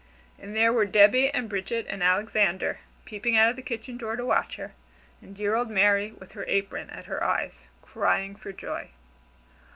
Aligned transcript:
And 0.39 0.55
there 0.55 0.73
were 0.73 0.85
Debby 0.87 1.29
and 1.29 1.47
Bridget 1.47 1.85
and 1.87 2.01
Alexander, 2.01 2.79
peeping 3.05 3.37
out 3.37 3.51
of 3.51 3.55
the 3.55 3.61
kitchen 3.61 3.97
door 3.97 4.15
to 4.15 4.25
watch 4.25 4.55
her, 4.55 4.71
and 5.21 5.35
dear 5.35 5.53
old 5.53 5.69
Mary 5.69 6.11
with 6.11 6.31
her 6.31 6.43
apron 6.47 6.89
at 6.89 7.05
her 7.05 7.23
eyes 7.23 7.67
crying 7.83 8.35
for 8.35 8.51
joy. 8.51 8.89